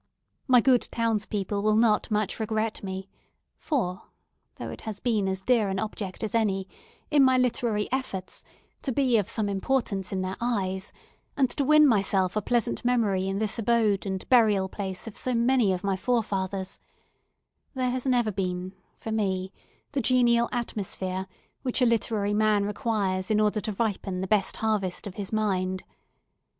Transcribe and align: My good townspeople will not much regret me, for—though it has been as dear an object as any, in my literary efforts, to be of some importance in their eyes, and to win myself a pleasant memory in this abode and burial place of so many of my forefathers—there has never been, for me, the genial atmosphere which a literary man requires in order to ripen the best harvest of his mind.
My 0.47 0.61
good 0.61 0.87
townspeople 0.91 1.61
will 1.61 1.75
not 1.75 2.09
much 2.09 2.39
regret 2.39 2.83
me, 2.83 3.07
for—though 3.55 4.71
it 4.71 4.81
has 4.81 4.99
been 4.99 5.27
as 5.27 5.43
dear 5.43 5.69
an 5.69 5.77
object 5.77 6.23
as 6.23 6.33
any, 6.33 6.67
in 7.11 7.23
my 7.23 7.37
literary 7.37 7.87
efforts, 7.91 8.43
to 8.81 8.91
be 8.91 9.17
of 9.19 9.29
some 9.29 9.47
importance 9.47 10.11
in 10.11 10.23
their 10.23 10.37
eyes, 10.41 10.91
and 11.37 11.51
to 11.51 11.63
win 11.63 11.85
myself 11.85 12.35
a 12.35 12.41
pleasant 12.41 12.83
memory 12.83 13.27
in 13.27 13.37
this 13.37 13.59
abode 13.59 14.07
and 14.07 14.27
burial 14.27 14.67
place 14.67 15.05
of 15.05 15.15
so 15.15 15.35
many 15.35 15.71
of 15.71 15.83
my 15.83 15.95
forefathers—there 15.95 17.91
has 17.91 18.05
never 18.07 18.31
been, 18.31 18.73
for 18.99 19.11
me, 19.11 19.53
the 19.91 20.01
genial 20.01 20.49
atmosphere 20.51 21.27
which 21.61 21.79
a 21.79 21.85
literary 21.85 22.33
man 22.33 22.65
requires 22.65 23.29
in 23.29 23.39
order 23.39 23.61
to 23.61 23.73
ripen 23.73 24.21
the 24.21 24.25
best 24.27 24.57
harvest 24.57 25.05
of 25.05 25.13
his 25.13 25.31
mind. 25.31 25.83